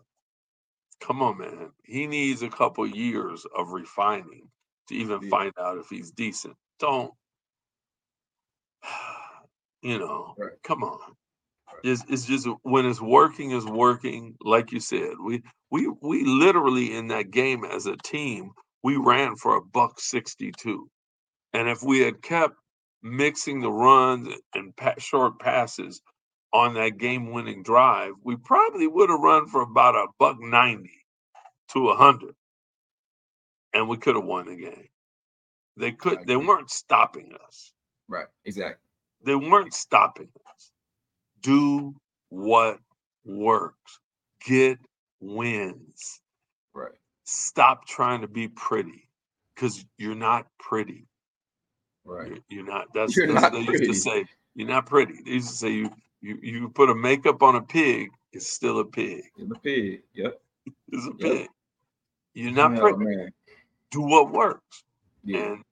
[1.00, 1.70] come on, man.
[1.84, 4.48] He needs a couple years of refining
[4.88, 5.30] to even Yeah.
[5.30, 6.56] find out if he's decent.
[6.80, 7.12] Don't,
[9.82, 10.52] you know, Right.
[10.64, 11.00] come on.
[11.72, 11.82] Right.
[11.84, 14.36] It's, it's just when it's working, is working.
[14.42, 18.52] Like you said, we we we literally in that game as a team,
[18.84, 20.88] we ran for a buck sixty-two,
[21.54, 22.54] and if we had kept
[23.02, 26.00] mixing the runs and short passes
[26.52, 31.04] on that game-winning drive, we probably would have run for about a buck ninety
[31.68, 32.34] to a hundred,
[33.72, 34.88] and we could have won the game.
[35.76, 36.26] They could.
[36.26, 37.72] They weren't stopping us.
[38.08, 38.26] Right.
[38.44, 38.76] Exactly.
[39.24, 40.72] They weren't stopping us.
[41.40, 41.94] Do
[42.28, 42.78] what
[43.24, 44.00] works.
[44.44, 44.78] Get
[45.20, 46.20] wins.
[46.74, 46.92] Right.
[47.24, 49.08] Stop trying to be pretty
[49.54, 51.06] because you're not pretty.
[52.04, 52.42] Right.
[52.48, 52.88] You're, not.
[52.94, 53.86] That's, You're that's not what they pretty.
[53.86, 54.24] used to say.
[54.54, 55.14] You're not pretty.
[55.24, 58.78] They used to say you you you put a makeup on a pig, it's still
[58.80, 59.24] a pig.
[59.38, 60.02] In the pig.
[60.14, 60.40] Yep.
[60.92, 61.18] It's a Yep.
[61.18, 61.48] pig.
[62.34, 62.98] You're not Oh, pretty.
[63.04, 63.32] man.
[63.90, 64.84] Do what works.
[65.24, 65.38] Yeah.
[65.54, 65.64] And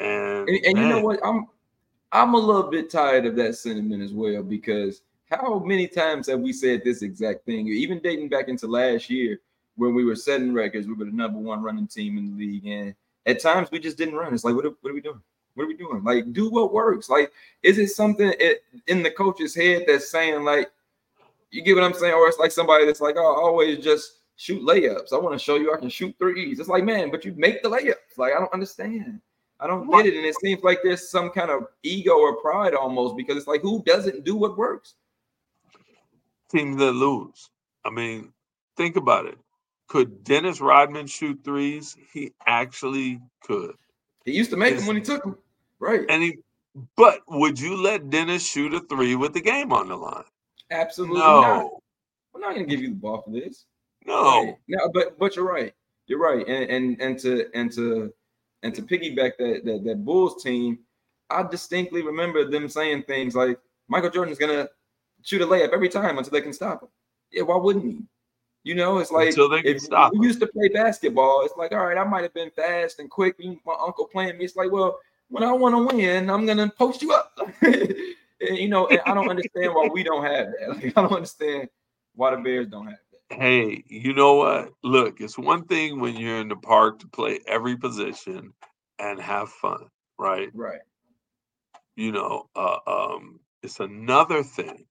[0.00, 1.20] and, And, and you know what?
[1.24, 1.46] I'm
[2.12, 6.40] I'm a little bit tired of that sentiment as well because how many times have
[6.40, 7.66] we said this exact thing?
[7.68, 9.40] Even dating back into last year
[9.76, 12.66] when we were setting records, we were the number one running team in the league,
[12.66, 12.94] and
[13.26, 14.32] at times we just didn't run.
[14.32, 15.20] It's like, what are, what are we doing?
[15.54, 16.02] What are we doing?
[16.02, 17.08] Like, do what works.
[17.08, 18.32] Like, is it something
[18.86, 20.70] in the coach's head that's saying like,
[21.50, 24.62] you get what I'm saying, or it's like somebody that's like, oh, always just shoot
[24.62, 25.12] layups.
[25.12, 26.58] I want to show you I can shoot threes.
[26.58, 28.18] It's like, man, but you make the layups.
[28.18, 29.20] Like, I don't understand.
[29.60, 30.16] I don't get it.
[30.16, 33.62] And it seems like there's some kind of ego or pride almost because it's like,
[33.62, 34.94] who doesn't do what works?
[36.54, 37.50] teams that lose.
[37.84, 38.32] I mean,
[38.76, 39.38] think about it.
[39.88, 41.96] Could Dennis Rodman shoot threes?
[42.12, 43.74] He actually could.
[44.24, 45.36] He used to make them when he took them.
[45.84, 46.06] Right.
[46.08, 46.38] And he
[46.96, 50.24] but would you let Dennis shoot a three with the game on the line?
[50.70, 51.70] Absolutely not.
[52.32, 53.66] We're not gonna give you the ball for this.
[54.06, 54.44] No.
[54.44, 54.56] Right.
[54.66, 55.74] No, but but you're right.
[56.06, 56.46] You're right.
[56.48, 58.12] And and and to and to
[58.62, 60.78] and to piggyback that that, that Bulls team,
[61.28, 64.68] I distinctly remember them saying things like Michael Jordan's gonna
[65.22, 66.88] shoot a layup every time until they can stop him.
[67.30, 67.98] Yeah, why wouldn't he?
[68.62, 71.44] You know, it's like Until they can if stop we used to play basketball.
[71.44, 73.36] It's like, all right, I might have been fast and quick.
[73.38, 74.46] My uncle playing me.
[74.46, 74.98] It's like, well,
[75.34, 77.36] when I want to win, I'm gonna post you up.
[77.62, 80.68] and, you know, and I don't understand why we don't have that.
[80.68, 81.68] Like, I don't understand
[82.14, 83.36] why the Bears don't have that.
[83.36, 84.72] Hey, you know what?
[84.84, 88.52] Look, it's one thing when you're in the park to play every position
[89.00, 89.88] and have fun,
[90.20, 90.50] right?
[90.54, 90.82] Right.
[91.96, 94.86] You know, uh, um, it's another thing.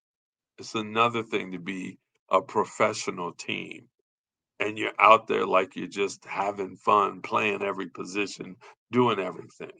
[0.57, 3.87] It's another thing to be a professional team
[4.59, 8.57] and you're out there like you're just having fun, playing every position,
[8.91, 9.71] doing everything.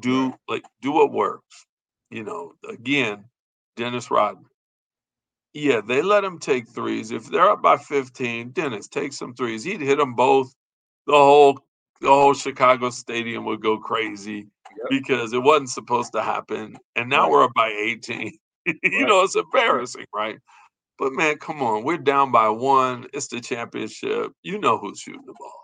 [0.00, 0.34] Do Right.
[0.48, 1.66] like do what works.
[2.10, 3.24] You know, again,
[3.76, 4.46] Dennis Rodman.
[5.54, 7.10] Yeah, they let him take threes.
[7.10, 9.62] If they're up by 15, Dennis take some threes.
[9.64, 10.54] He'd hit them both.
[11.06, 11.58] The whole
[12.00, 14.86] the whole Chicago stadium would go crazy Yep.
[14.90, 16.76] because it wasn't supposed to happen.
[16.96, 17.30] And now Right.
[17.30, 18.32] we're up by 18.
[18.66, 19.08] you Right.
[19.08, 20.38] know, it's embarrassing, right?
[20.98, 23.06] But man, come on, we're down by one.
[23.12, 24.32] It's the championship.
[24.42, 25.60] You know who's shooting the ball.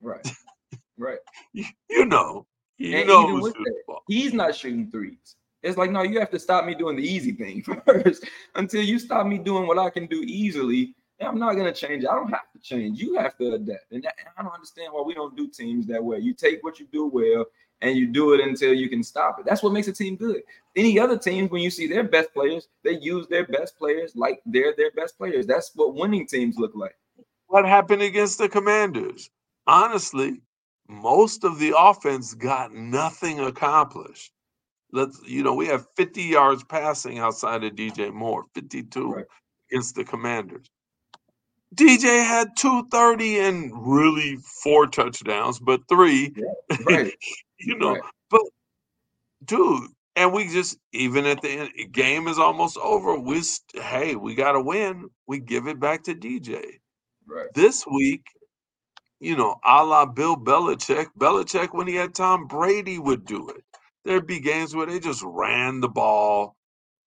[0.00, 0.22] Right.
[0.98, 1.18] Right.
[1.54, 2.46] You, you know,
[2.80, 3.98] you And know even with that.
[4.08, 5.36] He's not shooting threes.
[5.62, 8.24] It's like, no, you have to stop me doing the easy thing first.
[8.54, 12.04] Until you stop me doing what I can do easily, I'm not gonna change.
[12.04, 12.98] I don't have to change.
[12.98, 13.92] You have to adapt.
[13.92, 16.18] And that, I don't understand why we don't do teams that way.
[16.18, 17.44] You take what you do well
[17.82, 19.44] and you do it until you can stop it.
[19.44, 20.40] That's what makes a team good.
[20.76, 24.40] Any other teams, when you see their best players, they use their best players like
[24.46, 25.46] they're their best players.
[25.46, 26.96] That's what winning teams look like.
[27.48, 29.28] What happened against the Commanders?
[29.66, 30.40] Honestly,
[30.90, 34.32] most of the offense got nothing accomplished.
[34.92, 39.26] Let's, you know, we have 50 yards passing outside of DJ Moore, 52 Right.
[39.70, 40.66] against the Commanders.
[41.74, 46.34] DJ had 230 and really four touchdowns, but three,
[46.84, 47.12] Right.
[47.60, 48.02] you know, Right.
[48.30, 48.42] but
[49.44, 53.18] dude, and we just even at the end, game is almost over.
[53.18, 53.42] We
[53.74, 55.10] hey, we got to win.
[55.26, 56.64] We give it back to DJ
[57.26, 57.48] Right.
[57.54, 58.24] this week,
[59.20, 63.64] you know, a la Bill Belichick, Belichick, when he had Tom Brady, would do it.
[64.04, 66.56] There'd be games where they just ran the ball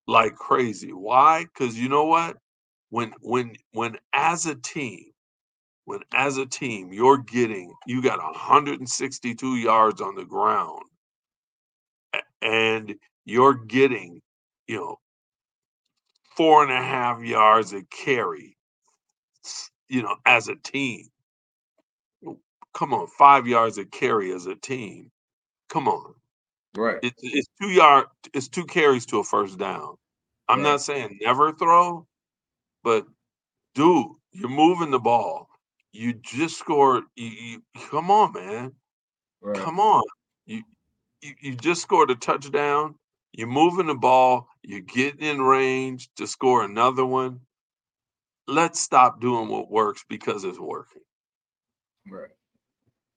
[0.07, 0.91] like crazy.
[0.93, 1.45] Why?
[1.45, 2.37] Because you know what?
[2.89, 5.05] When when when as a team,
[5.85, 10.83] when as a team you're getting you got 162 yards on the ground
[12.41, 12.95] and
[13.25, 14.21] you're getting,
[14.67, 14.97] you know,
[16.37, 18.57] four and a half yards a carry,
[19.89, 21.07] you know, as a team.
[22.73, 25.11] Come on, five yards a carry as a team.
[25.69, 26.15] Come on.
[26.75, 26.97] Right.
[27.03, 29.95] It's, it's two yard, it's two carries to a first down.
[30.49, 30.71] I'm Right.
[30.71, 32.07] not saying never throw,
[32.83, 33.05] but
[33.75, 35.49] dude, you're moving the ball.
[35.91, 37.03] You just scored.
[37.15, 38.73] You, you, come on, man.
[39.41, 39.61] Right.
[39.61, 40.03] Come on.
[40.45, 40.63] You,
[41.21, 42.95] you you just scored a touchdown.
[43.31, 44.47] You're moving the ball.
[44.63, 47.41] You're getting in range to score another one.
[48.47, 51.01] Let's stop doing what works because it's working.
[52.09, 52.31] Right.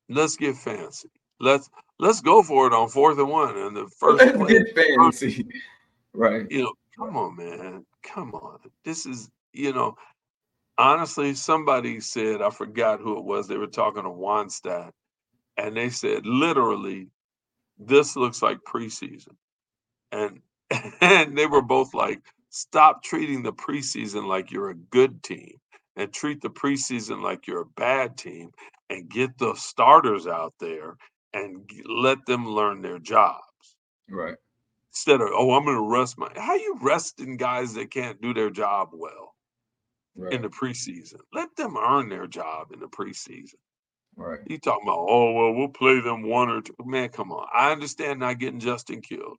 [0.08, 1.10] Let's get fancy.
[1.40, 4.64] Let's let's go for it on fourth and one and the first Let's play.
[4.64, 5.46] get fancy.
[6.18, 6.50] Right.
[6.50, 7.84] You know, come on, man.
[8.02, 8.58] Come on.
[8.86, 9.98] This is, you know,
[10.78, 13.46] honestly, somebody said, I forgot who it was.
[13.46, 14.92] They were talking to Wannstedt,
[15.58, 17.08] and they said, literally,
[17.78, 19.36] this looks like preseason.
[20.10, 20.40] And
[21.02, 25.60] and they were both like, stop treating the preseason like you're a good team
[25.96, 28.50] and treat the preseason like you're a bad team
[28.90, 30.96] and get the starters out there
[31.32, 33.42] and let them learn their jobs.
[34.08, 34.36] Right.
[34.92, 38.32] instead of oh i'm going to rest my how you resting guys that can't do
[38.34, 39.34] their job well
[40.18, 40.32] Right.
[40.32, 41.18] in the preseason?
[41.34, 43.56] Let them earn their job in the preseason.
[44.16, 44.40] Right.
[44.46, 47.46] you talking about oh well we'll play them one or two man come on.
[47.52, 49.36] I understand not getting justin killed.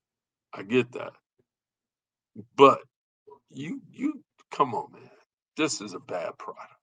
[0.54, 1.14] I get that.
[2.56, 2.80] But
[3.52, 5.10] you you come on man
[5.58, 6.74] this is a bad product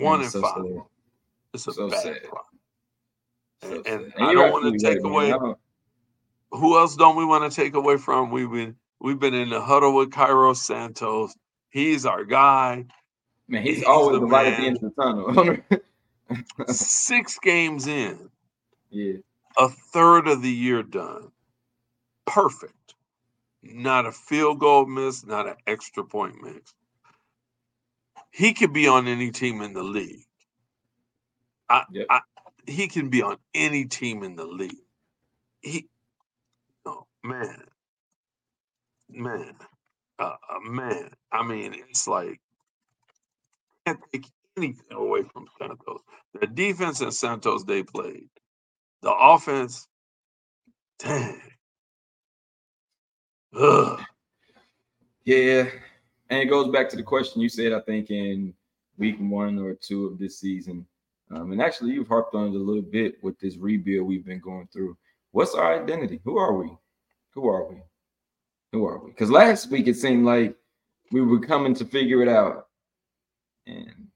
[0.00, 0.82] one and so five sad.
[1.54, 2.22] it's a so bad sad.
[2.24, 2.54] product
[3.62, 5.12] So and, and And i don't want to take man.
[5.12, 5.32] away
[6.52, 8.30] who else don't we want to take away from?
[8.30, 11.34] We've been we've been in the huddle with Cairo Santos.
[11.70, 12.86] He's our guy.
[13.48, 15.56] Man, he's, He's always the the light at the end of the tunnel.
[16.68, 18.30] Six games in,
[18.90, 19.14] yeah.
[19.58, 21.30] a third of the year done.
[22.26, 22.95] Perfect.
[23.74, 26.74] Not a field goal miss, not an extra point miss.
[28.30, 30.24] He could be on any team in the league.
[31.68, 32.06] I, Yep.
[32.10, 32.20] I
[32.66, 34.76] he can be on any team in the league.
[35.62, 35.88] He
[36.86, 37.64] oh man.
[39.08, 39.54] Man.
[40.18, 41.10] Uh, uh, man.
[41.32, 42.40] I mean, it's like
[43.86, 44.26] can't take
[44.56, 46.00] anything away from Santos.
[46.40, 48.28] The defense and Santos they played.
[49.02, 49.86] The offense,
[50.98, 51.40] dang.
[53.56, 54.00] Ugh.
[55.24, 55.68] Yeah.
[56.28, 58.52] And it goes back to the question you said, I think, in
[58.98, 60.86] week one or two of this season.
[61.30, 64.40] Um, and actually, you've harped on it a little bit with this rebuild we've been
[64.40, 64.96] going through.
[65.32, 66.20] What's our identity?
[66.24, 66.70] Who are we?
[67.30, 67.82] Who are we?
[68.72, 69.10] Who are we?
[69.10, 70.54] Because last week it seemed like
[71.12, 72.68] we were coming to figure it out.
[73.66, 74.08] And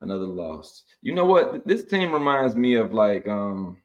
[0.00, 0.84] another loss.
[1.02, 1.66] You know what?
[1.66, 3.76] This team reminds me of like um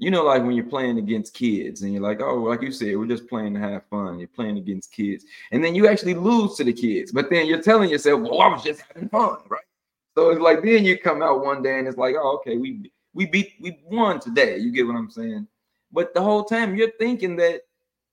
[0.00, 2.96] you know, like when you're playing against kids and you're like, oh, like you said,
[2.96, 4.18] we're just playing to have fun.
[4.18, 7.62] You're playing against kids, and then you actually lose to the kids, but then you're
[7.62, 9.60] telling yourself, well, I was just having fun, right?
[10.16, 12.90] So it's like then you come out one day and it's like, oh, okay, we
[13.12, 14.56] we beat we won today.
[14.56, 15.46] You get what I'm saying?
[15.92, 17.60] But the whole time you're thinking that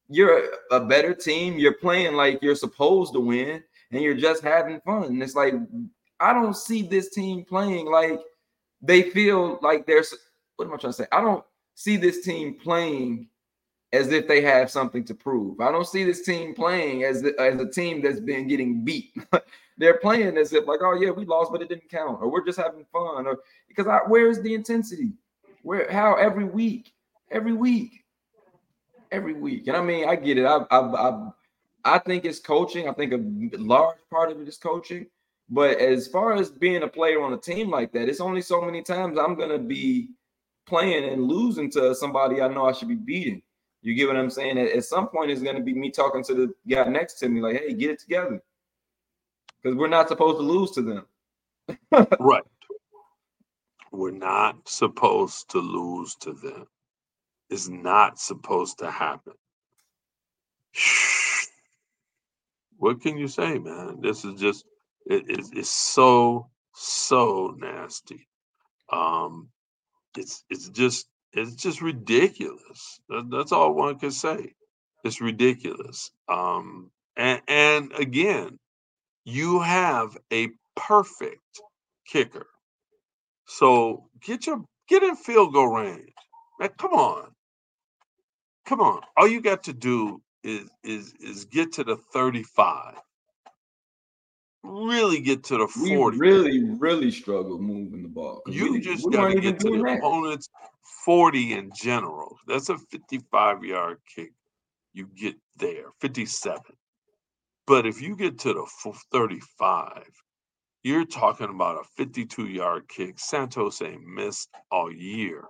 [0.09, 1.57] you're a, better team.
[1.57, 5.03] You're playing like you're supposed to win, and you're just having fun.
[5.05, 5.53] And it's like
[6.19, 8.19] I don't see this team playing like
[8.81, 10.13] they feel like there's.
[10.55, 11.07] What am I trying to say?
[11.11, 11.43] I don't
[11.77, 13.27] see this team playing
[13.93, 15.61] as if they have something to prove.
[15.61, 19.13] I don't see this team playing as the, as a team that's been getting beat.
[19.77, 22.43] They're playing as if like, oh yeah, we lost, but it didn't count, or we're
[22.43, 23.37] just having fun, or
[23.67, 25.11] because I, where's the intensity?
[25.61, 26.93] Where how every week,
[27.29, 28.03] every week,
[29.11, 30.45] every week, and I mean, I get it.
[30.45, 31.29] I I I,
[31.85, 32.89] I think it's coaching.
[32.89, 35.05] I think a large part of it is coaching.
[35.47, 38.61] But as far as being a player on a team like that, it's only so
[38.61, 40.09] many times I'm gonna be
[40.67, 43.41] playing and losing to somebody I know I should be beating.
[43.81, 44.57] You get what I'm saying?
[44.57, 47.29] At, at some point, it's going to be me talking to the guy next to
[47.29, 48.41] me, like, "Hey, get it together,"
[49.61, 51.05] because we're not supposed to lose to them.
[52.19, 52.43] Right.
[53.91, 56.67] We're not supposed to lose to them.
[57.49, 59.33] It's not supposed to happen.
[62.77, 64.01] What can you say, man?
[64.01, 64.65] This is just
[65.05, 68.27] it, it's, it's so so nasty.
[68.91, 69.49] Um,
[70.17, 72.99] it's it's just it's just ridiculous.
[73.09, 74.53] That, that's all one can say.
[75.03, 76.11] It's ridiculous.
[76.29, 78.59] Um, and and again,
[79.25, 81.61] you have a perfect
[82.07, 82.47] kicker.
[83.47, 86.13] So get your get in field goal range.
[86.59, 87.29] Man, come on.
[88.65, 89.01] Come on.
[89.17, 92.95] All you got to do is is is get to the 35.
[94.63, 95.89] Really get to the 40.
[95.89, 96.17] We 40.
[96.17, 98.41] really, really struggle moving the ball.
[98.47, 99.97] You we, just got to get to the that.
[99.99, 100.49] opponent's
[101.05, 102.37] 40 in general.
[102.47, 104.31] That's a 55 yard kick.
[104.93, 106.59] You get there, 57.
[107.65, 110.03] But if you get to the 35,
[110.83, 113.19] you're talking about a 52 yard kick.
[113.19, 115.43] Santos ain't missed all year.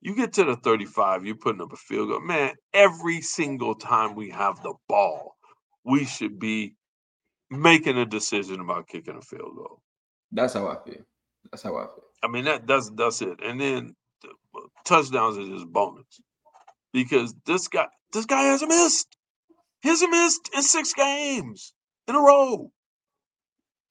[0.00, 2.20] You get to the 35, you're putting up a field goal.
[2.20, 5.36] Man, every single time we have the ball,
[5.84, 6.74] we should be
[7.50, 9.80] making a decision about kicking a field goal.
[10.32, 11.02] That's how I feel.
[11.50, 12.04] That's how I feel.
[12.22, 13.38] I mean, that that's that's it.
[13.44, 13.94] And then
[14.84, 16.20] touchdowns is just bonus
[16.92, 19.16] because this guy this guy hasn't missed.
[19.82, 21.72] He hasn't missed in six games
[22.08, 22.70] in a row.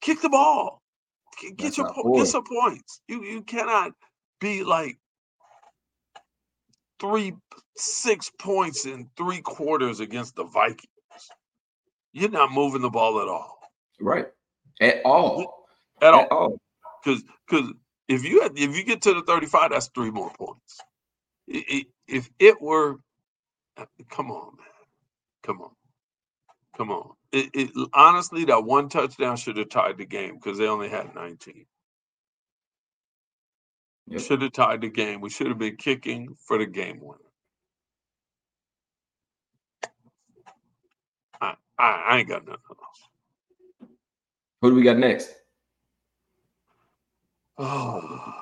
[0.00, 0.82] Kick the ball.
[1.40, 3.00] Get that's your get some points.
[3.08, 3.92] You you cannot
[4.40, 4.98] be like
[6.98, 7.34] three
[7.76, 10.92] six points in three quarters against the Vikings.
[12.16, 13.58] You're not moving the ball at all.
[14.00, 14.24] Right.
[14.80, 15.66] At all.
[16.00, 16.58] At, at all.
[17.04, 17.72] Because because
[18.08, 20.80] if you had, if you get to the 35, that's three more points.
[21.46, 22.96] if it were,
[23.76, 24.66] uh, come on, man,
[25.42, 25.72] come on,
[26.74, 27.10] come on.
[27.32, 31.14] It, it honestly, that one touchdown should have tied the game because they only had
[31.14, 31.66] 19.
[34.08, 34.20] Yep.
[34.22, 35.20] Should have tied the game.
[35.20, 37.25] We should have been kicking for the game winner.
[41.78, 43.90] I, I, ain't got nothing else.
[44.62, 45.34] Who do we got next?
[47.58, 48.32] Oh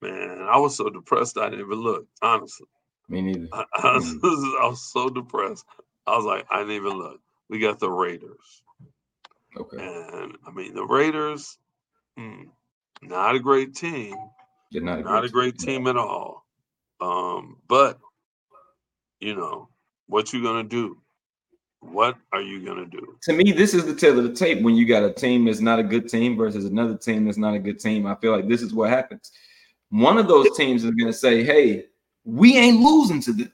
[0.00, 2.06] man, I was so depressed I didn't even look.
[2.20, 2.66] Honestly,
[3.08, 3.48] me neither.
[3.52, 4.14] I, I, was,
[4.62, 5.64] I was so depressed.
[6.06, 7.20] I was like, I didn't even look.
[7.48, 8.62] We got the Raiders.
[9.56, 9.76] Okay.
[9.78, 11.58] And I mean, the Raiders,
[12.16, 12.44] hmm,
[13.02, 14.14] not a great team.
[14.70, 16.46] They're not a not great, a great team, team at all.
[17.00, 17.98] Um, but
[19.20, 19.68] you know
[20.06, 20.98] what you're gonna do?
[21.82, 23.18] What are you gonna do?
[23.22, 25.60] To me, this is the tale of the tape when you got a team that's
[25.60, 28.06] not a good team versus another team that's not a good team.
[28.06, 29.32] I feel like this is what happens.
[29.90, 31.86] One of those teams is gonna say, "Hey,
[32.24, 33.48] we ain't losing to this,"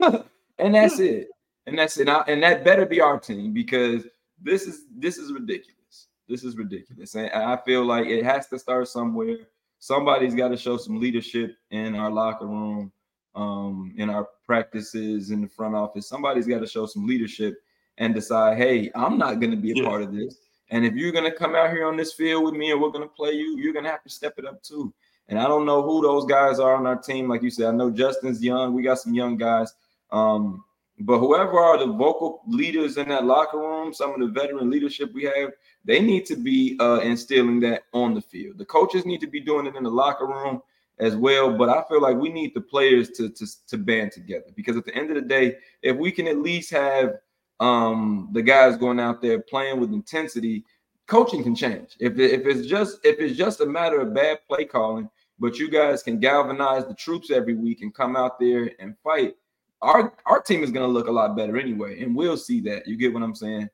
[0.58, 1.28] and that's it.
[1.66, 2.08] And that's it.
[2.08, 4.04] And that better be our team because
[4.42, 6.08] this is this is ridiculous.
[6.28, 9.36] This is ridiculous, and I feel like it has to start somewhere.
[9.78, 12.92] Somebody's got to show some leadership in our locker room
[13.36, 16.08] um, in our practices in the front office.
[16.08, 17.62] Somebody's got to show some leadership
[17.98, 19.84] and decide, hey, I'm not going to be a yeah.
[19.84, 20.38] part of this.
[20.70, 22.90] And if you're going to come out here on this field with me and we're
[22.90, 24.92] going to play you, you're going to have to step it up too.
[25.28, 27.28] And I don't know who those guys are on our team.
[27.28, 28.74] Like you said, I know Justin's young.
[28.74, 29.72] We got some young guys.
[30.10, 30.64] Um,
[30.98, 35.12] but whoever are the vocal leaders in that locker room, some of the veteran leadership
[35.14, 35.52] we have,
[35.84, 38.58] they need to be uh, instilling that on the field.
[38.58, 40.60] The coaches need to be doing it in the locker room
[41.00, 41.56] as well.
[41.56, 44.84] But I feel like we need the players to to to band together because at
[44.84, 47.14] the end of the day, if we can at least have
[47.58, 50.64] um, the guys going out there playing with intensity,
[51.06, 51.96] coaching can change.
[52.00, 55.70] If if it's just if it's just a matter of bad play calling, but you
[55.70, 59.34] guys can galvanize the troops every week and come out there and fight.
[59.82, 62.86] Our our team is going to look a lot better anyway, and we'll see that.
[62.86, 63.68] You get what I'm saying?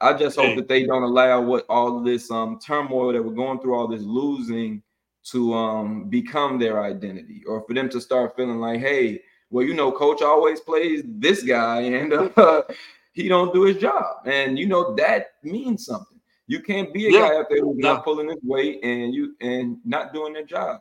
[0.00, 3.60] I just hope that they don't allow what all this um turmoil that we're going
[3.60, 4.82] through, all this losing,
[5.32, 9.20] to um, become their identity or for them to start feeling like, hey,
[9.50, 12.62] well, you know, coach always plays this guy and uh,
[13.12, 14.26] he don't do his job.
[14.26, 16.18] And you know, that means something.
[16.46, 17.28] You can't be a yeah.
[17.28, 17.92] guy out there who's yeah.
[17.92, 20.80] not pulling his weight and you and not doing their job.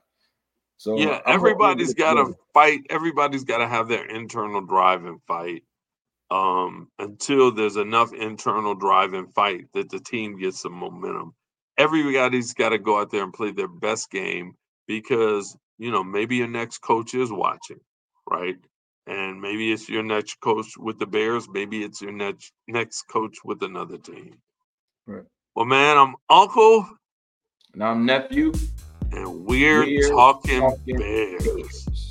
[0.77, 2.81] So yeah, I'm everybody's got to fight.
[2.89, 5.63] Everybody's got to have their internal drive and fight
[6.29, 11.33] um, until there's enough internal drive and fight that the team gets some momentum
[11.77, 14.55] everybody's got to go out there and play their best game
[14.87, 17.79] because you know maybe your next coach is watching,
[18.29, 18.57] right?
[19.05, 21.47] And maybe it's your next coach with the Bears.
[21.49, 24.37] Maybe it's your next next coach with another team.
[25.05, 25.23] Right.
[25.55, 26.87] Well, man, I'm uncle.
[27.73, 28.53] And I'm nephew.
[29.11, 32.06] And we're, we're talking, talking Bears.